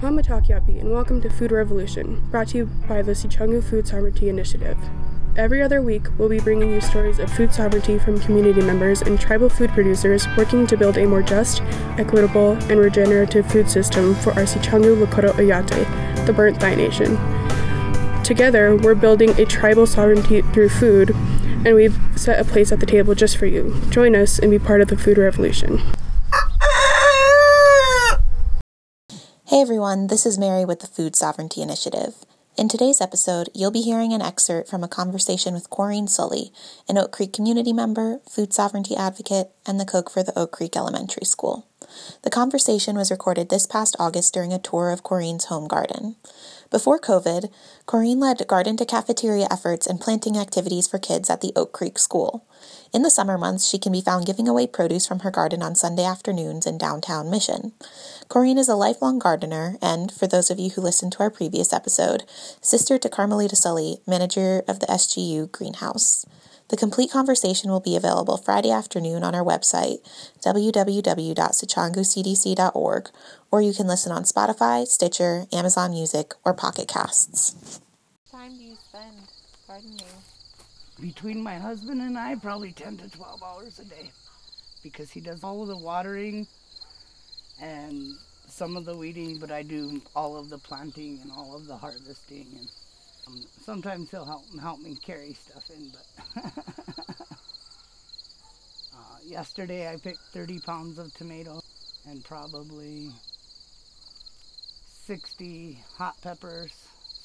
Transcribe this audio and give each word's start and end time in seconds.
Hamatakiapi, 0.00 0.80
and 0.80 0.90
welcome 0.90 1.20
to 1.20 1.28
Food 1.28 1.52
Revolution, 1.52 2.26
brought 2.30 2.48
to 2.48 2.56
you 2.56 2.64
by 2.88 3.02
the 3.02 3.12
Sicangu 3.12 3.62
Food 3.62 3.86
Sovereignty 3.86 4.30
Initiative. 4.30 4.78
Every 5.36 5.60
other 5.60 5.82
week, 5.82 6.06
we'll 6.16 6.30
be 6.30 6.40
bringing 6.40 6.70
you 6.70 6.80
stories 6.80 7.18
of 7.18 7.30
food 7.30 7.52
sovereignty 7.52 7.98
from 7.98 8.18
community 8.18 8.62
members 8.62 9.02
and 9.02 9.20
tribal 9.20 9.50
food 9.50 9.68
producers 9.72 10.26
working 10.38 10.66
to 10.68 10.76
build 10.78 10.96
a 10.96 11.06
more 11.06 11.20
just, 11.20 11.60
equitable, 11.98 12.52
and 12.70 12.80
regenerative 12.80 13.52
food 13.52 13.68
system 13.68 14.14
for 14.14 14.30
our 14.30 14.44
Sicangu 14.44 15.04
Lakota 15.04 15.32
Oyate, 15.32 16.24
the 16.24 16.32
Burnt 16.32 16.58
Thigh 16.58 16.76
Nation. 16.76 17.18
Together, 18.24 18.76
we're 18.76 18.94
building 18.94 19.38
a 19.38 19.44
tribal 19.44 19.86
sovereignty 19.86 20.40
through 20.40 20.70
food, 20.70 21.10
and 21.10 21.74
we've 21.74 21.98
set 22.16 22.40
a 22.40 22.50
place 22.50 22.72
at 22.72 22.80
the 22.80 22.86
table 22.86 23.14
just 23.14 23.36
for 23.36 23.44
you. 23.44 23.78
Join 23.90 24.16
us 24.16 24.38
and 24.38 24.50
be 24.50 24.58
part 24.58 24.80
of 24.80 24.88
the 24.88 24.96
food 24.96 25.18
revolution. 25.18 25.82
Hey 29.50 29.62
everyone, 29.62 30.06
this 30.06 30.26
is 30.26 30.38
Mary 30.38 30.64
with 30.64 30.78
the 30.78 30.86
Food 30.86 31.16
Sovereignty 31.16 31.60
Initiative. 31.60 32.14
In 32.56 32.68
today's 32.68 33.00
episode, 33.00 33.48
you'll 33.52 33.72
be 33.72 33.80
hearing 33.80 34.12
an 34.12 34.22
excerpt 34.22 34.68
from 34.68 34.84
a 34.84 34.88
conversation 34.88 35.54
with 35.54 35.70
Corrine 35.70 36.08
Sully, 36.08 36.52
an 36.88 36.96
Oak 36.96 37.10
Creek 37.10 37.32
community 37.32 37.72
member, 37.72 38.20
food 38.30 38.52
sovereignty 38.52 38.94
advocate, 38.94 39.50
and 39.66 39.80
the 39.80 39.84
cook 39.84 40.08
for 40.08 40.22
the 40.22 40.38
Oak 40.38 40.52
Creek 40.52 40.76
Elementary 40.76 41.24
School. 41.24 41.66
The 42.22 42.30
conversation 42.30 42.96
was 42.96 43.10
recorded 43.10 43.48
this 43.48 43.66
past 43.66 43.96
August 43.98 44.34
during 44.34 44.52
a 44.52 44.58
tour 44.58 44.90
of 44.90 45.02
Corrine's 45.02 45.46
home 45.46 45.68
garden. 45.68 46.16
Before 46.70 47.00
COVID, 47.00 47.50
Corrine 47.86 48.20
led 48.20 48.46
garden 48.46 48.76
to 48.76 48.86
cafeteria 48.86 49.48
efforts 49.50 49.88
and 49.88 50.00
planting 50.00 50.38
activities 50.38 50.86
for 50.86 50.98
kids 50.98 51.28
at 51.28 51.40
the 51.40 51.52
Oak 51.56 51.72
Creek 51.72 51.98
School. 51.98 52.46
In 52.92 53.02
the 53.02 53.10
summer 53.10 53.36
months, 53.36 53.68
she 53.68 53.78
can 53.78 53.90
be 53.90 54.00
found 54.00 54.26
giving 54.26 54.46
away 54.46 54.66
produce 54.68 55.06
from 55.06 55.20
her 55.20 55.30
garden 55.30 55.62
on 55.62 55.74
Sunday 55.74 56.04
afternoons 56.04 56.66
in 56.66 56.78
downtown 56.78 57.28
Mission. 57.28 57.72
Corrine 58.28 58.58
is 58.58 58.68
a 58.68 58.76
lifelong 58.76 59.18
gardener 59.18 59.76
and, 59.82 60.12
for 60.12 60.28
those 60.28 60.50
of 60.50 60.60
you 60.60 60.70
who 60.70 60.80
listened 60.80 61.12
to 61.12 61.20
our 61.20 61.30
previous 61.30 61.72
episode, 61.72 62.22
sister 62.60 62.98
to 62.98 63.08
Carmelita 63.08 63.56
Sully, 63.56 63.98
manager 64.06 64.62
of 64.68 64.78
the 64.78 64.86
SGU 64.86 65.50
Greenhouse. 65.50 66.24
The 66.70 66.76
complete 66.76 67.10
conversation 67.10 67.70
will 67.70 67.80
be 67.80 67.96
available 67.96 68.36
Friday 68.36 68.70
afternoon 68.70 69.24
on 69.24 69.34
our 69.34 69.44
website, 69.44 69.98
www.sicanguscdc.org, 70.44 73.10
or 73.50 73.60
you 73.60 73.74
can 73.74 73.88
listen 73.88 74.12
on 74.12 74.22
Spotify, 74.22 74.86
Stitcher, 74.86 75.46
Amazon 75.52 75.90
Music, 75.90 76.34
or 76.44 76.54
Pocket 76.54 76.86
Casts. 76.88 77.80
time 78.30 78.56
do 78.56 78.62
you 78.62 78.76
spend 78.76 79.16
gardening? 79.66 80.06
between 81.00 81.42
my 81.42 81.56
husband 81.56 82.02
and 82.02 82.18
I, 82.18 82.34
probably 82.34 82.72
10 82.72 82.98
to 82.98 83.08
12 83.08 83.42
hours 83.42 83.78
a 83.78 83.84
day 83.84 84.10
because 84.82 85.10
he 85.10 85.20
does 85.20 85.42
all 85.42 85.62
of 85.62 85.68
the 85.68 85.76
watering 85.76 86.46
and 87.60 88.14
some 88.48 88.76
of 88.76 88.84
the 88.84 88.96
weeding, 88.96 89.38
but 89.38 89.50
I 89.50 89.62
do 89.62 90.00
all 90.14 90.36
of 90.36 90.50
the 90.50 90.58
planting 90.58 91.20
and 91.22 91.32
all 91.32 91.54
of 91.54 91.66
the 91.66 91.76
harvesting. 91.76 92.46
And 92.58 92.68
um, 93.26 93.42
sometimes 93.64 94.10
he'll 94.10 94.24
help, 94.24 94.44
help 94.60 94.80
me 94.80 94.96
carry 95.04 95.34
stuff 95.34 95.70
in, 95.70 95.90
but 95.90 96.44
uh, 98.94 99.18
yesterday 99.26 99.90
I 99.90 99.96
picked 99.96 100.20
30 100.32 100.60
pounds 100.60 100.98
of 100.98 101.12
tomato 101.14 101.60
and 102.08 102.24
probably 102.24 103.10
60 105.06 105.78
hot 105.96 106.20
peppers. 106.22 106.72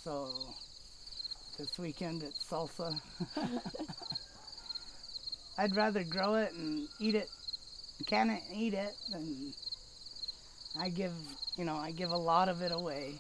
So 0.03 0.29
this 1.57 1.77
weekend 1.79 2.23
it's 2.23 2.49
salsa. 2.49 2.99
I'd 5.57 5.75
rather 5.75 6.03
grow 6.03 6.35
it 6.35 6.53
and 6.53 6.87
eat 6.99 7.15
it, 7.15 7.29
can 8.05 8.29
it 8.29 8.43
and 8.49 8.59
eat 8.59 8.73
it, 8.73 8.93
and 9.13 9.53
I 10.77 10.89
give, 10.89 11.13
you 11.57 11.63
know, 11.63 11.77
I 11.77 11.91
give 11.91 12.11
a 12.11 12.17
lot 12.17 12.49
of 12.49 12.61
it 12.61 12.73
away. 12.73 13.15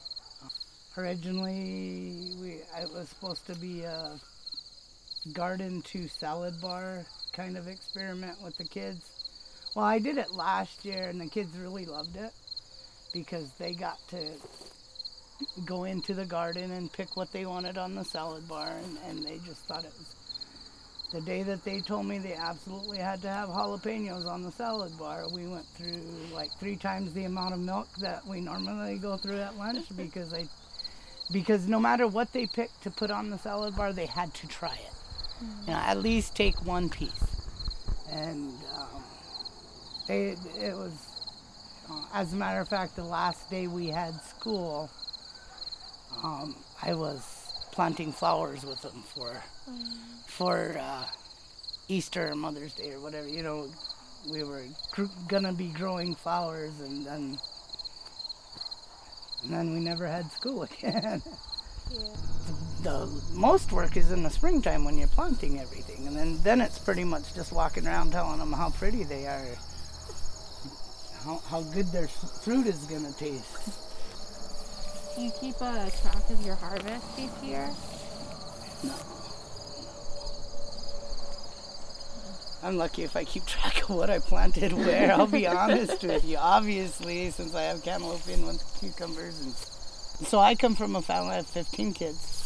Originally, 0.97 2.31
we 2.39 2.51
it 2.81 2.93
was 2.93 3.09
supposed 3.09 3.45
to 3.47 3.55
be 3.55 3.83
a 3.83 4.11
garden 5.33 5.81
to 5.81 6.07
salad 6.07 6.61
bar 6.61 7.05
kind 7.33 7.57
of 7.57 7.67
experiment 7.67 8.41
with 8.41 8.57
the 8.57 8.63
kids. 8.63 9.01
Well, 9.75 9.83
I 9.83 9.99
did 9.99 10.17
it 10.17 10.31
last 10.31 10.85
year, 10.85 11.09
and 11.09 11.19
the 11.19 11.27
kids 11.27 11.57
really 11.57 11.85
loved 11.85 12.15
it 12.15 12.31
because 13.11 13.51
they 13.53 13.73
got 13.73 13.99
to 14.09 14.25
go 15.65 15.83
into 15.83 16.13
the 16.13 16.25
garden 16.25 16.71
and 16.71 16.91
pick 16.91 17.17
what 17.17 17.31
they 17.33 17.45
wanted 17.45 17.77
on 17.77 17.95
the 17.95 18.05
salad 18.05 18.47
bar, 18.47 18.71
and, 18.81 18.97
and 19.09 19.25
they 19.25 19.37
just 19.45 19.65
thought 19.67 19.83
it 19.83 19.91
was 19.97 20.15
the 21.11 21.19
day 21.21 21.43
that 21.43 21.63
they 21.65 21.81
told 21.81 22.05
me 22.05 22.19
they 22.19 22.33
absolutely 22.33 22.97
had 22.97 23.21
to 23.21 23.29
have 23.29 23.49
jalapenos 23.49 24.25
on 24.25 24.43
the 24.43 24.51
salad 24.51 24.97
bar. 24.97 25.25
We 25.29 25.45
went 25.45 25.65
through 25.65 26.01
like 26.33 26.51
three 26.53 26.77
times 26.77 27.13
the 27.13 27.25
amount 27.25 27.53
of 27.53 27.59
milk 27.59 27.89
that 27.99 28.25
we 28.25 28.39
normally 28.39 28.97
go 28.97 29.17
through 29.17 29.39
at 29.39 29.57
lunch 29.57 29.85
because 29.97 30.33
I 30.33 30.45
because 31.31 31.67
no 31.67 31.79
matter 31.79 32.07
what 32.07 32.31
they 32.33 32.45
picked 32.45 32.83
to 32.83 32.91
put 32.91 33.11
on 33.11 33.29
the 33.29 33.37
salad 33.37 33.75
bar, 33.75 33.93
they 33.93 34.05
had 34.05 34.33
to 34.35 34.47
try 34.47 34.73
it. 34.73 34.93
You 35.67 35.73
know, 35.73 35.79
at 35.79 35.97
least 35.99 36.35
take 36.35 36.55
one 36.65 36.89
piece, 36.89 37.25
and 38.09 38.53
um, 38.79 39.03
they 40.07 40.35
it 40.59 40.75
was. 40.75 41.11
Uh, 41.89 42.01
as 42.13 42.33
a 42.33 42.35
matter 42.35 42.61
of 42.61 42.67
fact, 42.67 42.95
the 42.95 43.03
last 43.03 43.49
day 43.49 43.67
we 43.67 43.87
had 43.87 44.15
school, 44.23 44.89
um, 46.23 46.55
I 46.81 46.93
was 46.93 47.67
planting 47.71 48.11
flowers 48.11 48.63
with 48.65 48.81
them 48.81 49.03
for 49.13 49.43
for 50.25 50.77
uh, 50.79 51.05
Easter 51.89 52.31
or 52.31 52.35
Mother's 52.35 52.73
Day 52.73 52.93
or 52.93 52.99
whatever. 53.01 53.27
You 53.27 53.43
know, 53.43 53.67
we 54.31 54.43
were 54.43 54.63
gr- 54.91 55.05
gonna 55.27 55.53
be 55.53 55.67
growing 55.67 56.15
flowers, 56.15 56.79
and 56.79 57.05
then 57.05 57.37
and 59.45 59.53
then 59.53 59.73
we 59.73 59.79
never 59.79 60.07
had 60.07 60.31
school 60.31 60.63
again. 60.79 61.21
The 62.81 63.07
most 63.33 63.71
work 63.71 63.95
is 63.95 64.11
in 64.11 64.23
the 64.23 64.29
springtime 64.29 64.83
when 64.83 64.97
you're 64.97 65.07
planting 65.07 65.59
everything, 65.59 66.07
and 66.07 66.15
then 66.15 66.41
then 66.43 66.61
it's 66.61 66.77
pretty 66.77 67.03
much 67.03 67.33
just 67.33 67.51
walking 67.51 67.87
around 67.87 68.11
telling 68.11 68.39
them 68.39 68.51
how 68.51 68.69
pretty 68.71 69.03
they 69.03 69.25
are, 69.25 69.45
how 71.23 71.41
how 71.49 71.61
good 71.73 71.85
their 71.87 72.07
fruit 72.07 72.67
is 72.67 72.85
gonna 72.85 73.13
taste. 73.13 73.81
Do 75.15 75.21
you 75.21 75.31
keep 75.39 75.55
a 75.55 75.89
track 76.01 76.29
of 76.29 76.45
your 76.45 76.55
harvest 76.55 77.19
each 77.19 77.43
year? 77.43 77.69
I'm 82.65 82.77
lucky 82.77 83.03
if 83.03 83.15
I 83.15 83.23
keep 83.23 83.45
track 83.45 83.89
of 83.89 83.95
what 83.95 84.09
I 84.09 84.19
planted 84.19 84.73
where. 84.73 85.11
I'll 85.11 85.27
be 85.27 85.45
honest 85.63 86.03
with 86.03 86.25
you. 86.25 86.37
Obviously, 86.37 87.29
since 87.29 87.53
I 87.53 87.63
have 87.63 87.83
cantaloupe 87.83 88.27
and 88.27 88.47
with 88.47 88.63
cucumbers, 88.79 89.39
and 89.41 89.53
so 90.27 90.39
I 90.39 90.55
come 90.55 90.75
from 90.75 90.95
a 90.95 91.01
family 91.01 91.37
of 91.37 91.47
15 91.47 91.93
kids. 91.93 92.41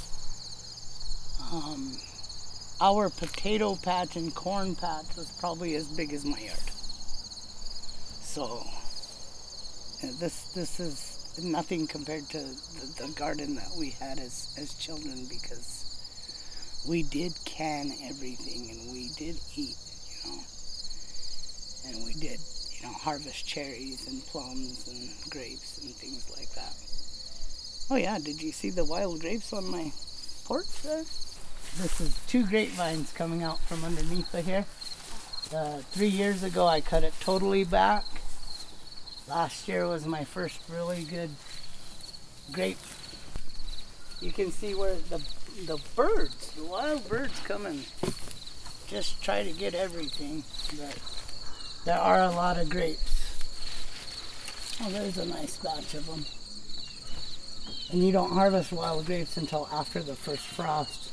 Um, 1.52 1.98
our 2.82 3.10
potato 3.10 3.78
patch 3.82 4.16
and 4.16 4.34
corn 4.36 4.76
patch 4.76 5.16
was 5.16 5.32
probably 5.40 5.76
as 5.76 5.88
big 5.88 6.14
as 6.14 6.26
my 6.26 6.40
yard. 6.40 6.70
So 8.22 8.64
this 10.20 10.52
this 10.54 10.80
is 10.80 11.40
nothing 11.44 11.88
compared 11.88 12.28
to 12.30 12.38
the, 12.40 13.04
the 13.04 13.14
garden 13.16 13.56
that 13.56 13.72
we 13.78 13.92
had 13.92 14.20
as 14.20 14.56
as 14.58 14.74
children 14.76 15.26
because 15.30 16.84
we 16.88 17.04
did 17.04 17.34
can 17.46 17.92
everything 18.04 18.70
and 18.70 18.92
we 18.92 19.10
did 19.18 19.36
eat, 19.56 19.76
you 20.08 20.32
know. 20.32 20.40
And 21.88 22.06
we 22.06 22.14
did, 22.14 22.40
you 22.72 22.88
know, 22.88 22.89
harvest 23.02 23.48
cherries 23.48 24.08
and 24.08 24.22
plums 24.26 24.88
and 24.88 25.32
grapes 25.32 25.80
and 25.80 25.94
things 25.96 26.30
like 26.38 26.50
that. 26.50 26.76
Oh 27.92 27.96
yeah, 27.96 28.20
did 28.20 28.42
you 28.42 28.52
see 28.52 28.70
the 28.70 28.86
wild 28.86 29.22
grapes 29.22 29.54
on 29.54 29.70
my 29.70 29.92
porch 30.46 30.82
there? 30.84 31.04
This 31.78 32.02
is 32.02 32.20
two 32.28 32.46
grapevines 32.46 33.12
coming 33.14 33.44
out 33.44 33.60
from 33.62 33.84
underneath 33.84 34.32
the 34.32 34.42
here. 34.42 34.66
Uh, 35.54 35.78
three 35.92 36.08
years 36.08 36.44
ago 36.44 36.68
I 36.68 36.82
cut 36.82 37.04
it 37.04 37.14
totally 37.20 37.64
back. 37.64 38.06
Last 39.28 39.68
year 39.68 39.88
was 39.88 40.06
my 40.06 40.24
first 40.24 40.60
really 40.70 41.04
good 41.04 41.30
grape. 42.52 42.78
You 44.22 44.32
can 44.32 44.52
see 44.52 44.76
where 44.76 44.96
the 45.10 45.22
the 45.66 45.80
birds, 45.96 46.52
the 46.52 46.64
wild 46.64 47.08
birds 47.10 47.40
come 47.42 47.66
and 47.66 47.86
just 48.88 49.22
try 49.24 49.44
to 49.44 49.52
get 49.52 49.74
everything. 49.74 50.44
But 50.78 50.98
there 51.86 51.98
are 51.98 52.22
a 52.24 52.32
lot 52.32 52.58
of 52.58 52.70
grapes. 52.70 53.16
Oh, 54.82 54.90
there's 54.90 55.18
a 55.18 55.26
nice 55.26 55.58
batch 55.58 55.94
of 55.94 56.06
them. 56.06 56.26
And 57.92 58.06
you 58.06 58.12
don't 58.12 58.32
harvest 58.32 58.72
wild 58.72 59.06
grapes 59.06 59.38
until 59.38 59.68
after 59.72 60.02
the 60.02 60.16
first 60.16 60.46
frost, 60.46 61.12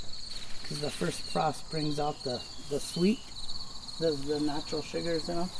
because 0.62 0.80
the 0.80 0.90
first 0.90 1.20
frost 1.22 1.68
brings 1.70 1.98
out 1.98 2.22
the, 2.24 2.40
the 2.70 2.78
sweet, 2.78 3.20
the, 3.98 4.12
the 4.26 4.40
natural 4.40 4.82
sugars 4.82 5.28
in 5.28 5.36
them. 5.36 5.50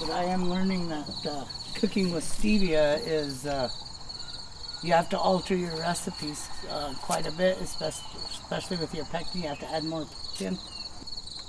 But 0.00 0.10
I 0.10 0.24
am 0.24 0.48
learning 0.48 0.88
that 0.88 1.08
uh, 1.28 1.44
cooking 1.74 2.12
with 2.12 2.24
stevia 2.24 3.00
is 3.06 3.46
uh, 3.46 3.68
you 4.82 4.92
have 4.92 5.08
to 5.10 5.18
alter 5.18 5.56
your 5.56 5.76
recipes 5.78 6.48
uh, 6.70 6.94
quite 7.00 7.26
a 7.26 7.32
bit, 7.32 7.58
especially, 7.60 8.06
especially 8.30 8.76
with 8.76 8.94
your 8.94 9.04
pectin. 9.06 9.42
You 9.42 9.48
have 9.48 9.58
to 9.60 9.72
add 9.72 9.84
more 9.84 10.04
pectin. 10.04 10.58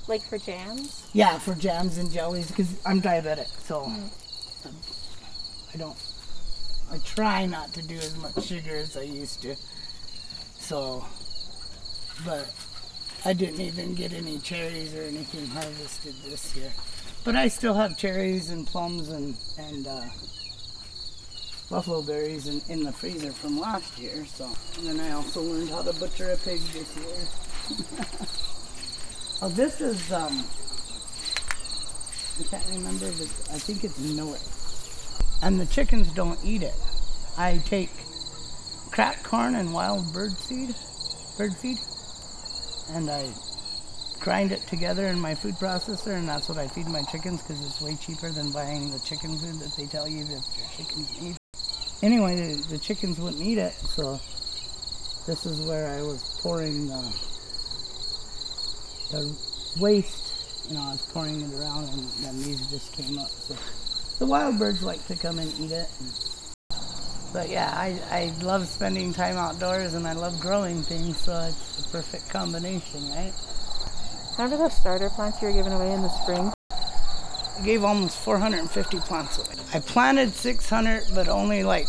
Like 0.08 0.22
for 0.24 0.38
jams? 0.38 1.04
Yeah, 1.14 1.38
for 1.40 1.54
jams 1.54 1.98
and 1.98 2.12
jellies, 2.12 2.48
because 2.48 2.74
I'm 2.86 3.02
diabetic, 3.02 3.48
so 3.66 3.84
um, 3.84 4.10
I 5.74 5.78
don't 5.78 5.98
I 6.92 6.98
try 7.00 7.46
not 7.46 7.74
to 7.74 7.82
do 7.82 7.96
as 7.96 8.16
much 8.18 8.46
sugar 8.46 8.76
as 8.76 8.96
I 8.96 9.02
used 9.02 9.42
to. 9.42 9.56
So, 10.58 11.06
but 12.26 12.50
I 13.26 13.34
didn't 13.34 13.60
even 13.60 13.94
get 13.94 14.14
any 14.14 14.40
cherries 14.40 14.96
or 14.96 15.02
anything 15.02 15.48
harvested 15.48 16.16
this 16.24 16.56
year. 16.56 16.72
But 17.26 17.36
I 17.36 17.50
still 17.50 17.74
have 17.74 17.98
cherries 17.98 18.50
and 18.50 18.66
plums 18.66 19.10
and 19.10 19.36
and 19.58 19.86
uh, 19.86 20.06
buffalo 21.70 22.02
berries 22.02 22.48
in, 22.48 22.62
in 22.70 22.84
the 22.84 22.94
freezer 22.94 23.34
from 23.34 23.60
last 23.60 23.98
year. 24.00 24.26
So, 24.26 24.50
and 24.78 24.88
then 24.88 25.00
I 25.02 25.12
also 25.12 25.42
learned 25.42 25.70
how 25.70 25.82
to 25.82 25.94
butcher 26.00 26.32
a 26.32 26.38
pig 26.38 26.62
this 26.62 26.96
year. 26.96 28.38
oh, 29.42 29.50
this 29.50 29.82
is 29.82 30.12
um. 30.12 30.44
I 32.40 32.44
can't 32.50 32.66
remember. 32.76 33.08
If 33.08 33.22
it's, 33.22 33.50
I 33.50 33.58
think 33.58 33.84
it's 33.84 34.00
millet. 34.00 34.42
And 35.44 35.60
the 35.60 35.66
chickens 35.66 36.12
don't 36.14 36.40
eat 36.44 36.64
it. 36.64 36.76
I 37.38 37.60
take 37.66 37.92
cracked 38.92 39.24
corn 39.24 39.56
and 39.56 39.74
wild 39.74 40.12
bird 40.12 40.32
seed, 40.32 40.74
bird 41.38 41.54
feed, 41.56 41.78
and 42.96 43.10
I 43.10 43.30
grind 44.20 44.52
it 44.52 44.62
together 44.68 45.06
in 45.06 45.20
my 45.20 45.36
food 45.36 45.56
processor, 45.56 46.16
and 46.16 46.28
that's 46.28 46.50
what 46.50 46.58
I 46.58 46.68
feed 46.68 46.88
my 46.88 47.04
chickens 47.04 47.42
because 47.42 47.64
it's 47.64 47.80
way 47.80 47.96
cheaper 47.96 48.30
than 48.30 48.52
buying 48.52 48.92
the 48.92 49.00
chicken 49.00 49.38
food 49.38 49.60
that 49.60 49.76
they 49.78 49.86
tell 49.86 50.08
you 50.08 50.24
that 50.26 50.44
your 50.58 50.68
chickens 50.76 51.22
need. 51.22 51.38
Anyway, 52.02 52.36
the, 52.36 52.68
the 52.70 52.78
chickens 52.78 53.20
wouldn't 53.20 53.42
eat 53.42 53.58
it, 53.58 53.74
so 53.74 54.20
this 55.28 55.46
is 55.46 55.62
where 55.68 55.88
I 55.90 56.02
was 56.02 56.40
pouring 56.42 56.88
the, 56.88 57.14
the 59.12 59.36
waste. 59.80 60.68
You 60.70 60.76
know, 60.76 60.84
I 60.84 60.92
was 60.92 61.06
pouring 61.14 61.42
it 61.42 61.54
around, 61.54 61.90
and 61.90 62.10
then 62.22 62.42
these 62.44 62.68
just 62.68 62.92
came 62.94 63.18
up. 63.18 63.30
So 63.30 63.56
the 64.20 64.26
wild 64.26 64.60
birds 64.60 64.84
like 64.84 65.06
to 65.08 65.16
come 65.16 65.40
and 65.40 65.52
eat 65.60 65.72
it. 65.72 65.90
But 67.34 67.50
yeah, 67.50 67.72
I, 67.76 68.00
I 68.10 68.34
love 68.42 68.68
spending 68.68 69.14
time 69.14 69.36
outdoors 69.38 69.94
and 69.94 70.08
I 70.08 70.14
love 70.14 70.40
growing 70.40 70.82
things, 70.82 71.18
so 71.18 71.38
it's 71.42 71.84
the 71.84 71.90
perfect 71.90 72.30
combination, 72.30 73.10
right? 73.10 73.34
Remember 74.38 74.58
the 74.58 74.70
starter 74.70 75.10
plants 75.10 75.42
you 75.42 75.50
were 75.50 75.54
giving 75.54 75.74
away 75.74 75.92
in 75.92 76.02
the 76.02 76.10
spring? 76.10 76.52
I 76.72 77.66
gave 77.66 77.84
almost 77.84 78.18
450 78.20 79.00
plants 79.00 79.38
away. 79.38 79.56
I 79.74 79.80
planted 79.80 80.34
600, 80.34 81.04
but 81.14 81.28
only 81.28 81.64
like 81.64 81.88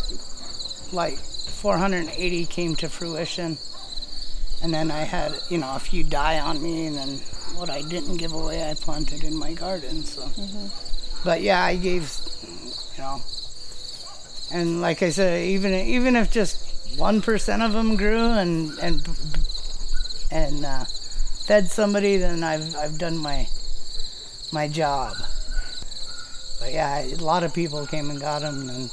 like 0.91 1.17
480 1.17 2.45
came 2.47 2.75
to 2.77 2.89
fruition. 2.89 3.57
And 4.61 4.73
then 4.73 4.91
I 4.91 5.03
had, 5.03 5.33
you 5.49 5.57
know, 5.57 5.73
a 5.75 5.79
few 5.79 6.03
die 6.03 6.39
on 6.39 6.61
me, 6.61 6.87
and 6.87 6.95
then 6.97 7.09
what 7.55 7.69
I 7.69 7.81
didn't 7.81 8.17
give 8.17 8.33
away, 8.33 8.69
I 8.69 8.73
planted 8.73 9.23
in 9.23 9.35
my 9.35 9.53
garden. 9.53 10.03
So, 10.03 10.29
but 11.23 11.41
yeah, 11.41 11.63
I 11.63 11.77
gave, 11.77 12.11
you 12.95 13.03
know, 13.03 13.21
and 14.51 14.81
like 14.81 15.01
I 15.01 15.11
said, 15.11 15.43
even 15.45 15.73
even 15.73 16.15
if 16.15 16.29
just 16.29 16.97
one 16.97 17.21
percent 17.21 17.61
of 17.61 17.71
them 17.71 17.95
grew 17.95 18.19
and 18.19 18.77
and 18.79 19.07
and 20.31 20.65
uh, 20.65 20.83
fed 21.45 21.67
somebody, 21.67 22.17
then 22.17 22.43
I've 22.43 22.75
I've 22.75 22.97
done 22.97 23.17
my 23.17 23.47
my 24.51 24.67
job. 24.67 25.15
But 26.59 26.73
yeah, 26.73 26.99
a 26.99 27.15
lot 27.23 27.43
of 27.43 27.53
people 27.53 27.87
came 27.87 28.09
and 28.09 28.19
got 28.19 28.41
them, 28.41 28.67
and 28.69 28.91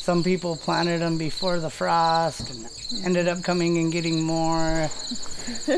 some 0.00 0.24
people 0.24 0.56
planted 0.56 1.00
them 1.00 1.18
before 1.18 1.58
the 1.60 1.68
frost, 1.68 2.48
and 2.50 3.04
ended 3.04 3.28
up 3.28 3.42
coming 3.42 3.76
and 3.76 3.92
getting 3.92 4.22
more. 4.22 4.90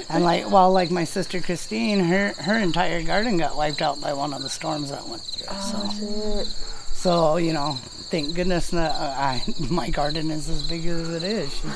and 0.08 0.24
like, 0.24 0.48
well, 0.50 0.72
like 0.72 0.90
my 0.90 1.04
sister 1.04 1.40
Christine, 1.40 1.98
her 2.00 2.32
her 2.34 2.56
entire 2.56 3.02
garden 3.02 3.36
got 3.36 3.56
wiped 3.56 3.82
out 3.82 4.00
by 4.00 4.12
one 4.12 4.32
of 4.32 4.42
the 4.42 4.48
storms 4.48 4.90
that 4.90 5.06
went 5.08 5.22
through. 5.22 5.54
so, 5.60 6.44
so 6.92 7.36
you 7.36 7.52
know, 7.52 7.72
thank 8.10 8.34
goodness 8.34 8.70
that 8.70 8.92
uh, 8.94 9.14
I 9.16 9.42
my 9.70 9.90
garden 9.90 10.30
is 10.30 10.48
as 10.48 10.62
big 10.68 10.86
as 10.86 11.10
it 11.10 11.24
is. 11.24 11.52
She 11.52 11.68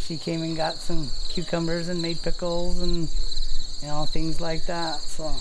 she 0.00 0.16
came 0.18 0.42
and 0.42 0.56
got 0.56 0.74
some 0.74 1.08
cucumbers 1.28 1.88
and 1.88 2.02
made 2.02 2.20
pickles 2.22 2.82
and 2.82 3.08
you 3.80 3.86
know 3.86 4.04
things 4.04 4.40
like 4.40 4.66
that. 4.66 5.00
So. 5.00 5.32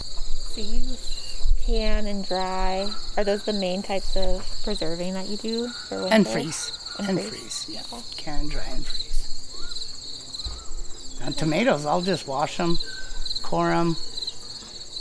So 0.54 1.21
can 1.66 2.08
and 2.08 2.28
dry. 2.28 2.90
Are 3.18 3.24
those 3.24 3.44
the 3.46 3.54
main 3.54 3.82
types 3.84 4.16
of 4.16 4.46
preserving 4.64 5.14
that 5.14 5.28
you 5.28 5.38
do 5.38 5.68
for 5.68 5.98
winter? 6.02 6.14
And 6.16 6.28
freeze. 6.28 6.72
And 7.00 7.10
And, 7.10 7.22
freeze. 7.22 7.66
freeze. 7.66 7.76
yeah. 7.92 8.00
Can 8.18 8.48
dry 8.50 8.64
and 8.72 8.86
freeze. 8.86 9.08
And 11.24 11.38
tomatoes, 11.38 11.86
I'll 11.86 12.02
just 12.02 12.28
wash 12.28 12.58
them, 12.58 12.78
core 13.44 13.70
them, 13.70 13.96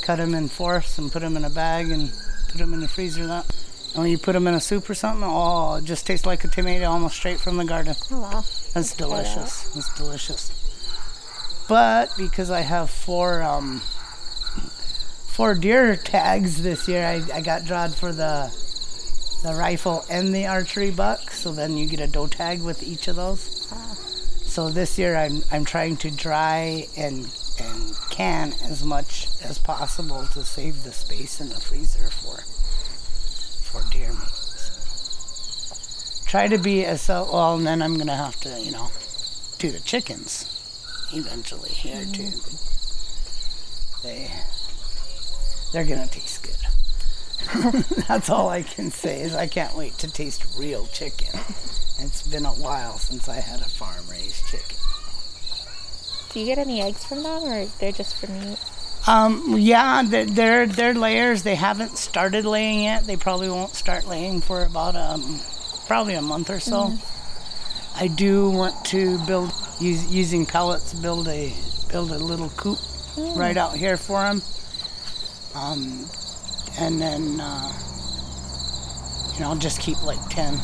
cut 0.03 0.17
them 0.17 0.35
in 0.35 0.49
fourths, 0.49 0.99
and 0.99 1.11
put 1.11 1.21
them 1.23 1.37
in 1.37 1.45
a 1.45 1.51
bag 1.51 1.91
and 1.91 2.13
put 2.49 2.59
them 2.59 2.75
in 2.75 2.81
the 2.81 2.89
freezer. 2.89 3.27
That. 3.27 3.47
And 3.95 4.03
when 4.03 4.11
you 4.11 4.19
put 4.19 4.35
them 4.35 4.47
in 4.47 4.55
a 4.55 4.61
soup 4.61 4.89
or 4.89 4.95
something, 4.95 5.25
oh, 5.27 5.77
it 5.77 5.85
just 5.85 6.07
tastes 6.07 6.27
like 6.27 6.45
a 6.45 6.49
tomato 6.49 6.85
almost 6.91 7.17
straight 7.17 7.41
from 7.41 7.57
the 7.57 7.65
garden. 7.65 7.95
Oh 8.11 8.21
wow. 8.21 8.45
That's 8.75 8.95
delicious. 8.95 9.63
That's 9.75 9.93
delicious. 9.95 10.53
But 11.69 12.13
because 12.19 12.51
I 12.51 12.61
have 12.61 12.91
four 12.91 13.43
um, 13.43 13.81
four 15.41 15.55
deer 15.55 15.97
tags 15.97 16.61
this 16.61 16.87
year, 16.87 17.03
I, 17.03 17.23
I 17.39 17.41
got 17.41 17.65
drawn 17.65 17.89
for 17.89 18.13
the 18.13 18.53
the 19.43 19.55
rifle 19.55 20.05
and 20.11 20.35
the 20.35 20.47
archery 20.47 20.91
buck. 20.91 21.31
So 21.31 21.51
then 21.51 21.79
you 21.79 21.87
get 21.87 21.99
a 21.99 22.07
doe 22.07 22.27
tag 22.27 22.61
with 22.61 22.83
each 22.83 23.09
of 23.09 23.17
those. 23.17 23.41
So 24.45 24.69
this 24.69 24.99
year 24.99 25.17
I'm 25.17 25.43
I'm 25.51 25.65
trying 25.65 25.97
to 26.05 26.11
dry 26.11 26.85
and 26.95 27.27
and 27.59 27.97
can 28.11 28.53
as 28.65 28.85
much 28.85 29.29
as 29.43 29.57
possible 29.59 30.27
to 30.35 30.45
save 30.45 30.83
the 30.83 30.93
space 30.93 31.41
in 31.41 31.49
the 31.49 31.59
freezer 31.59 32.11
for 32.11 32.43
for 33.65 33.81
deer 33.91 34.11
meat. 34.11 34.29
So 34.29 35.75
try 36.27 36.49
to 36.49 36.59
be 36.59 36.85
as 36.85 37.09
well, 37.09 37.55
and 37.57 37.67
then 37.67 37.81
I'm 37.81 37.97
gonna 37.97 38.15
have 38.15 38.39
to 38.41 38.61
you 38.61 38.73
know 38.73 38.91
do 39.59 39.71
the 39.71 39.81
chickens 39.81 40.45
eventually 41.15 41.71
here 41.71 42.05
too. 42.05 42.25
Mm. 42.25 42.67
They 44.03 44.31
they're 45.73 45.85
gonna 45.85 46.07
taste 46.07 46.43
good. 46.43 46.57
That's 48.09 48.31
all 48.31 48.49
I 48.49 48.63
can 48.63 48.91
say 48.91 49.23
is 49.23 49.35
I 49.35 49.47
can't 49.47 49.75
wait 49.77 49.95
to 49.99 50.11
taste 50.11 50.45
real 50.59 50.87
chicken. 50.87 51.29
It's 51.99 52.27
been 52.27 52.47
a 52.47 52.53
while 52.53 52.99
since 52.99 53.29
I 53.29 53.37
had 53.37 53.61
a 53.61 53.69
farm 53.69 54.05
raised 54.11 54.47
chicken. 54.47 54.77
Do 56.33 56.41
you 56.41 56.47
get 56.47 56.59
any 56.59 56.81
eggs 56.81 57.05
from 57.05 57.23
them, 57.23 57.43
or 57.45 57.67
they're 57.79 57.93
just 57.93 58.17
for 58.17 58.31
meat? 58.31 58.59
Um, 59.07 59.57
yeah, 59.59 60.03
they're, 60.03 60.27
they're 60.27 60.67
they're 60.67 60.95
layers. 60.95 61.43
They 61.43 61.55
haven't 61.55 61.97
started 61.99 62.45
laying 62.45 62.85
yet. 62.85 63.05
They 63.05 63.17
probably 63.17 63.49
won't 63.49 63.75
start 63.75 64.07
laying 64.07 64.41
for 64.41 64.63
about 64.63 64.95
um 64.95 65.41
probably 65.87 66.15
a 66.15 66.23
month 66.23 66.51
or 66.51 66.61
so. 66.61 66.93
I 67.97 68.07
do 68.07 68.51
want 68.51 68.85
to 68.87 69.19
build 69.27 69.53
use, 69.81 70.13
using 70.15 70.47
pellets 70.47 70.95
build 70.95 71.29
a 71.29 71.53
build 71.91 72.13
a 72.13 72.19
little 72.19 72.51
coop 72.51 72.79
right 73.37 73.57
out 73.57 73.75
here 73.77 73.97
for 73.97 74.23
them. 74.23 74.43
Um, 75.55 76.07
and 76.79 77.01
then 77.01 77.41
uh, 77.41 77.73
you 79.35 79.41
know 79.41 79.51
I'll 79.51 79.59
just 79.59 79.81
keep 79.81 80.01
like 80.05 80.21
10, 80.29 80.55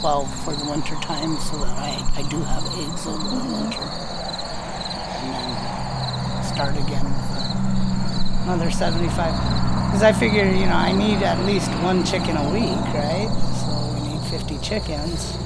12 0.00 0.44
for 0.44 0.52
the 0.52 0.68
winter 0.70 0.94
time 0.96 1.36
so 1.38 1.58
that 1.58 1.78
I, 1.78 1.94
I 2.16 2.28
do 2.28 2.40
have 2.42 2.64
eggs 2.78 3.06
over 3.06 3.22
the 3.22 3.44
winter. 3.52 3.86
And 5.16 5.32
then 5.32 6.44
start 6.44 6.74
again 6.76 7.04
with 7.04 8.42
another 8.42 8.70
75. 8.70 9.66
Because 9.86 10.02
I 10.02 10.12
figure, 10.12 10.44
you 10.44 10.66
know, 10.66 10.74
I 10.74 10.92
need 10.92 11.22
at 11.22 11.38
least 11.46 11.70
one 11.82 12.04
chicken 12.04 12.36
a 12.36 12.50
week, 12.50 12.94
right? 12.94 13.28
So 13.62 13.94
we 13.94 14.08
need 14.08 14.22
50 14.28 14.58
chickens. 14.58 15.36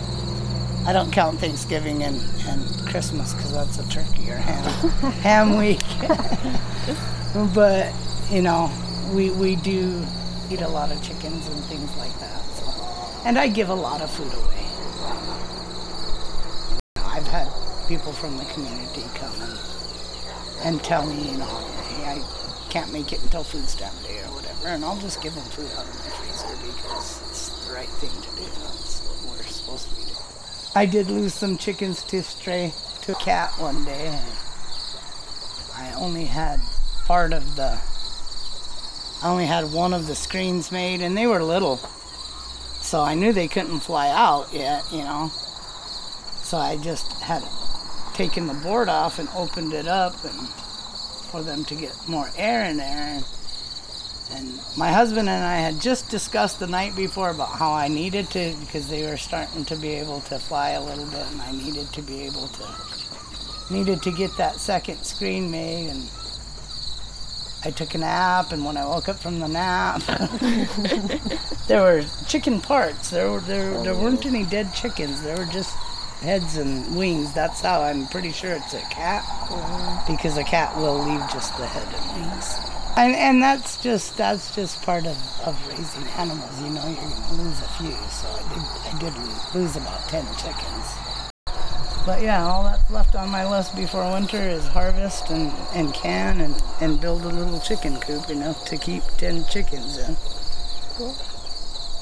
I 0.86 0.92
don't 0.94 1.12
count 1.12 1.38
Thanksgiving 1.38 2.02
and, 2.02 2.18
and 2.48 2.88
Christmas 2.88 3.34
because 3.34 3.52
that's 3.52 3.78
a 3.78 3.88
turkey 3.90 4.30
or 4.30 4.36
ham, 4.36 4.90
ham 5.22 5.56
week. 5.58 5.82
but, 7.54 7.92
you 8.30 8.42
know, 8.42 8.70
we, 9.12 9.30
we 9.30 9.56
do 9.56 10.06
eat 10.50 10.60
a 10.60 10.68
lot 10.68 10.92
of 10.92 11.02
chickens 11.02 11.46
and 11.48 11.64
things 11.64 11.96
like 11.96 12.16
that. 12.20 12.40
So. 12.42 13.22
And 13.26 13.38
I 13.38 13.48
give 13.48 13.68
a 13.68 13.74
lot 13.74 14.00
of 14.00 14.10
food 14.10 14.32
away. 14.32 14.66
I've 16.96 17.26
had 17.26 17.48
people 17.88 18.12
from 18.12 18.36
the 18.36 18.44
community 18.46 19.02
come 19.14 19.34
and, 19.42 19.58
and 20.64 20.84
tell 20.84 21.04
me, 21.06 21.30
you 21.30 21.38
know, 21.38 21.44
hey, 21.44 22.04
I 22.04 22.66
can't 22.70 22.92
make 22.92 23.12
it 23.12 23.20
until 23.22 23.42
food 23.42 23.68
stamp 23.68 23.94
day 24.04 24.20
or 24.20 24.32
whatever, 24.34 24.68
and 24.68 24.84
I'll 24.84 25.00
just 25.00 25.20
give 25.22 25.34
them 25.34 25.44
food 25.44 25.70
out 25.76 25.84
of 25.84 25.94
my 25.98 26.10
freezer 26.10 26.54
because 26.66 27.20
it's 27.28 27.66
the 27.66 27.74
right 27.74 27.88
thing 27.88 28.10
to 28.10 28.30
do. 28.36 28.44
That's 28.62 29.00
what 29.00 29.38
we're 29.38 29.42
supposed 29.42 29.88
to 29.88 29.94
be 29.96 30.02
doing. 30.02 30.16
I 30.76 30.86
did 30.86 31.10
lose 31.10 31.34
some 31.34 31.58
chickens 31.58 32.04
to 32.04 32.22
stray 32.22 32.72
to 33.02 33.12
a 33.12 33.14
cat 33.16 33.50
one 33.58 33.84
day, 33.84 34.16
I 35.74 35.92
only 35.94 36.26
had 36.26 36.60
part 37.06 37.32
of 37.32 37.56
the. 37.56 37.89
I 39.22 39.28
only 39.28 39.46
had 39.46 39.72
one 39.72 39.92
of 39.92 40.06
the 40.06 40.14
screens 40.14 40.72
made, 40.72 41.02
and 41.02 41.16
they 41.16 41.26
were 41.26 41.42
little, 41.42 41.76
so 42.80 43.02
I 43.02 43.14
knew 43.14 43.32
they 43.32 43.48
couldn't 43.48 43.80
fly 43.80 44.08
out 44.08 44.48
yet, 44.52 44.82
you 44.90 45.02
know. 45.02 45.30
So 46.42 46.56
I 46.56 46.78
just 46.78 47.12
had 47.20 47.42
taken 48.14 48.46
the 48.46 48.54
board 48.54 48.88
off 48.88 49.18
and 49.18 49.28
opened 49.36 49.74
it 49.74 49.86
up 49.86 50.24
and 50.24 50.48
for 51.30 51.42
them 51.42 51.64
to 51.66 51.74
get 51.74 51.92
more 52.08 52.30
air 52.36 52.64
in 52.64 52.78
there. 52.78 53.20
And, 54.32 54.60
my 54.76 54.90
husband 54.92 55.28
and 55.28 55.44
I 55.44 55.56
had 55.56 55.80
just 55.80 56.08
discussed 56.08 56.60
the 56.60 56.66
night 56.66 56.94
before 56.94 57.30
about 57.30 57.48
how 57.48 57.72
I 57.72 57.88
needed 57.88 58.30
to, 58.30 58.54
because 58.60 58.88
they 58.88 59.04
were 59.04 59.16
starting 59.16 59.64
to 59.66 59.76
be 59.76 59.88
able 59.94 60.20
to 60.22 60.38
fly 60.38 60.70
a 60.70 60.80
little 60.82 61.06
bit, 61.06 61.26
and 61.32 61.42
I 61.42 61.52
needed 61.52 61.92
to 61.92 62.02
be 62.02 62.22
able 62.22 62.48
to, 62.48 63.74
needed 63.74 64.02
to 64.02 64.12
get 64.12 64.36
that 64.36 64.56
second 64.56 65.02
screen 65.04 65.50
made. 65.50 65.90
And 65.90 66.08
I 67.62 67.70
took 67.70 67.94
a 67.94 67.98
nap, 67.98 68.52
and 68.52 68.64
when 68.64 68.76
I 68.76 68.86
woke 68.86 69.08
up 69.08 69.18
from 69.18 69.38
the 69.38 69.48
nap, 69.48 70.00
there 71.68 71.82
were 71.82 72.04
chicken 72.26 72.60
parts. 72.60 73.10
There 73.10 73.30
were 73.30 73.40
there 73.40 73.70
there 73.82 73.92
oh. 73.92 74.02
weren't 74.02 74.24
any 74.24 74.44
dead 74.44 74.72
chickens. 74.74 75.22
There 75.22 75.36
were 75.36 75.52
just 75.52 75.76
heads 76.22 76.56
and 76.56 76.96
wings. 76.96 77.34
That's 77.34 77.60
how 77.60 77.82
I'm 77.82 78.06
pretty 78.08 78.32
sure 78.32 78.52
it's 78.52 78.72
a 78.72 78.80
cat, 78.90 79.24
uh-huh. 79.28 80.12
because 80.12 80.38
a 80.38 80.44
cat 80.44 80.74
will 80.76 80.98
leave 80.98 81.20
just 81.30 81.56
the 81.58 81.66
head 81.66 81.88
and 81.94 82.22
wings. 82.22 82.56
And, 82.96 83.14
and 83.14 83.42
that's 83.42 83.82
just 83.82 84.16
that's 84.16 84.54
just 84.54 84.82
part 84.82 85.06
of, 85.06 85.16
of 85.44 85.54
raising 85.68 86.06
animals. 86.16 86.62
You 86.62 86.70
know, 86.70 86.86
you're 86.86 86.96
gonna 86.96 87.42
lose 87.42 87.60
a 87.60 87.68
few. 87.76 87.96
So 88.08 88.28
I 88.28 88.42
did 88.48 88.64
I 88.88 88.98
did 89.00 89.54
lose 89.54 89.76
about 89.76 90.00
ten 90.08 90.24
chickens. 90.36 91.09
But 92.06 92.22
yeah, 92.22 92.44
all 92.46 92.64
that's 92.64 92.90
left 92.90 93.14
on 93.14 93.28
my 93.28 93.48
list 93.48 93.76
before 93.76 94.10
winter 94.12 94.40
is 94.40 94.66
harvest 94.66 95.30
and, 95.30 95.52
and 95.74 95.92
can 95.94 96.40
and, 96.40 96.62
and 96.80 97.00
build 97.00 97.22
a 97.22 97.28
little 97.28 97.60
chicken 97.60 97.98
coop, 98.00 98.28
you 98.28 98.36
know, 98.36 98.54
to 98.66 98.76
keep 98.78 99.02
10 99.18 99.44
chickens 99.44 99.98
in. 99.98 100.16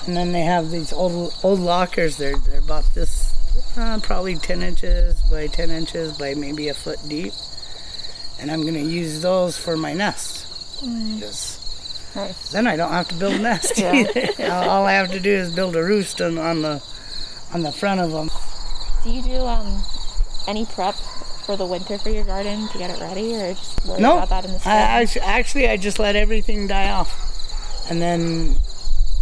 And 0.07 0.17
then 0.17 0.33
they 0.33 0.43
have 0.43 0.71
these 0.71 0.93
old 0.93 1.35
old 1.43 1.61
lockers. 1.61 2.17
They're, 2.17 2.37
they're 2.37 2.61
about 2.61 2.85
this, 2.95 3.35
uh, 3.77 3.99
probably 4.03 4.37
10 4.37 4.63
inches 4.63 5.21
by 5.23 5.47
10 5.49 5.71
inches 5.71 6.17
by 6.17 6.35
maybe 6.35 6.69
a 6.69 6.75
foot 6.75 6.99
deep. 7.09 7.33
And 8.41 8.51
I'm 8.51 8.63
going 8.63 8.75
to 8.75 8.81
use 8.81 9.21
those 9.21 9.59
for 9.59 9.77
my 9.77 9.93
nest. 9.95 10.47
Because 10.81 11.59
Nice. 12.15 12.51
then 12.53 12.67
I 12.67 12.77
don't 12.77 12.91
have 12.93 13.09
to 13.09 13.15
build 13.17 13.35
a 13.35 13.39
nest 13.39 13.79
Yeah. 13.79 14.67
all 14.69 14.87
I 14.87 14.93
have 14.93 15.11
to 15.11 15.21
do 15.21 15.31
is 15.31 15.53
build 15.55 15.77
a 15.77 15.83
roost 15.83 16.23
on, 16.23 16.39
on 16.39 16.63
the 16.63 16.83
on 17.53 17.63
the 17.63 17.73
front 17.73 18.01
of 18.01 18.13
them. 18.13 18.31
Do 19.05 19.11
you 19.11 19.23
do 19.23 19.47
um 19.47 19.83
any 20.47 20.65
prep 20.67 20.95
for 20.95 21.57
the 21.57 21.67
winter 21.67 21.99
for 21.99 22.11
your 22.11 22.25
garden 22.25 22.69
to 22.69 22.79
get 22.79 22.91
it 22.91 23.01
ready, 23.01 23.35
or 23.35 23.55
just 23.55 23.85
worry 23.87 24.01
No, 24.01 24.17
about 24.19 24.29
that 24.31 24.45
in 24.45 24.53
the 24.53 24.59
spring? 24.59 24.75
I, 24.75 25.03
actu- 25.03 25.21
actually 25.21 25.69
I 25.69 25.77
just 25.77 25.99
let 25.99 26.17
everything 26.17 26.67
die 26.67 26.91
off, 26.91 27.91
and 27.91 28.01
then 28.03 28.57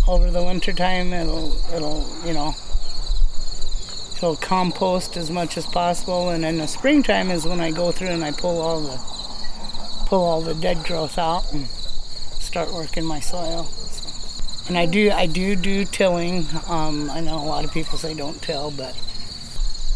over 0.09 0.31
the 0.31 0.43
winter 0.43 0.73
time 0.73 1.13
it'll 1.13 1.57
it'll 1.75 2.07
you 2.25 2.33
know 2.33 2.55
it'll 4.17 4.37
compost 4.37 5.17
as 5.17 5.31
much 5.31 5.57
as 5.59 5.67
possible, 5.67 6.31
and 6.31 6.45
in 6.45 6.59
the 6.59 6.67
springtime 6.67 7.31
is 7.31 7.45
when 7.45 7.61
I 7.61 7.71
go 7.71 7.93
through 7.93 8.09
and 8.09 8.25
I 8.25 8.33
pull 8.33 8.61
all 8.61 8.81
the 8.81 8.97
pull 10.07 10.25
all 10.25 10.41
the 10.41 10.55
dead 10.55 10.85
growth 10.85 11.19
out 11.19 11.53
and 11.53 11.67
start 11.69 12.73
working 12.73 13.05
my 13.05 13.21
soil. 13.21 13.69
And 14.69 14.77
I 14.77 14.87
do 14.87 15.11
I 15.13 15.27
do 15.27 15.55
do 15.55 15.85
tilling. 15.85 16.47
Um, 16.69 17.09
I 17.11 17.21
know 17.21 17.37
a 17.39 17.47
lot 17.47 17.65
of 17.65 17.73
people 17.73 17.99
say 17.99 18.15
don't 18.15 18.41
till, 18.43 18.73
but 18.73 18.97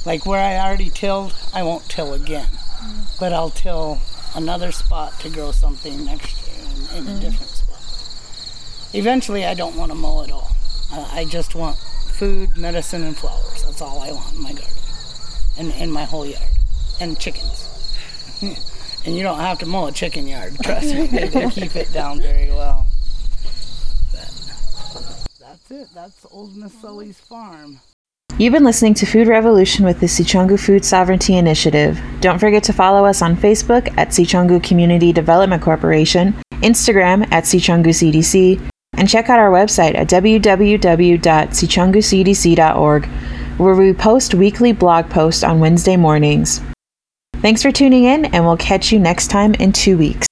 like 0.04 0.26
where 0.26 0.40
I 0.42 0.64
already 0.66 0.90
tilled, 0.90 1.34
I 1.54 1.62
won't 1.62 1.88
till 1.88 2.14
again 2.14 2.48
but 3.18 3.32
I'll 3.32 3.50
till 3.50 3.98
another 4.34 4.72
spot 4.72 5.18
to 5.20 5.28
grow 5.28 5.52
something 5.52 6.04
next 6.04 6.48
year 6.48 6.98
in, 6.98 7.06
in 7.06 7.16
a 7.16 7.20
different 7.20 7.50
spot. 7.50 8.94
Eventually, 8.98 9.44
I 9.44 9.54
don't 9.54 9.76
want 9.76 9.92
to 9.92 9.94
mow 9.96 10.24
at 10.24 10.32
all. 10.32 10.50
Uh, 10.92 11.08
I 11.12 11.24
just 11.26 11.54
want 11.54 11.76
food, 11.76 12.56
medicine, 12.56 13.04
and 13.04 13.16
flowers. 13.16 13.62
That's 13.64 13.82
all 13.82 14.00
I 14.00 14.10
want 14.12 14.34
in 14.34 14.42
my 14.42 14.52
garden 14.52 14.74
and 15.58 15.72
in 15.74 15.90
my 15.90 16.04
whole 16.04 16.26
yard. 16.26 16.42
And 17.00 17.18
chickens. 17.18 17.66
and 19.04 19.16
you 19.16 19.22
don't 19.22 19.38
have 19.38 19.58
to 19.60 19.66
mow 19.66 19.86
a 19.86 19.92
chicken 19.92 20.26
yard, 20.26 20.56
trust 20.62 20.94
me. 20.94 21.06
They, 21.06 21.28
they 21.28 21.50
keep 21.50 21.76
it 21.76 21.92
down 21.92 22.20
very 22.20 22.50
well. 22.50 22.86
But 24.12 24.32
that's 25.38 25.70
it. 25.70 25.88
That's 25.94 26.26
old 26.30 26.56
Miss 26.56 26.72
Sully's 26.80 27.20
farm. 27.20 27.80
You've 28.40 28.54
been 28.54 28.64
listening 28.64 28.94
to 28.94 29.04
Food 29.04 29.28
Revolution 29.28 29.84
with 29.84 30.00
the 30.00 30.06
Sicangu 30.06 30.58
Food 30.58 30.82
Sovereignty 30.82 31.36
Initiative. 31.36 32.00
Don't 32.20 32.38
forget 32.38 32.64
to 32.64 32.72
follow 32.72 33.04
us 33.04 33.20
on 33.20 33.36
Facebook 33.36 33.92
at 33.98 34.08
Sicangu 34.08 34.64
Community 34.64 35.12
Development 35.12 35.60
Corporation, 35.60 36.34
Instagram 36.62 37.30
at 37.32 37.44
Sicangu 37.44 37.88
CDC, 37.88 38.66
and 38.94 39.06
check 39.06 39.28
out 39.28 39.38
our 39.38 39.50
website 39.50 39.94
at 39.94 40.08
www.sicangucdc.org, 40.08 43.06
where 43.58 43.74
we 43.74 43.92
post 43.92 44.32
weekly 44.32 44.72
blog 44.72 45.10
posts 45.10 45.44
on 45.44 45.60
Wednesday 45.60 45.98
mornings. 45.98 46.62
Thanks 47.42 47.60
for 47.60 47.70
tuning 47.70 48.04
in, 48.04 48.24
and 48.24 48.46
we'll 48.46 48.56
catch 48.56 48.90
you 48.90 48.98
next 48.98 49.26
time 49.26 49.52
in 49.52 49.70
two 49.70 49.98
weeks. 49.98 50.29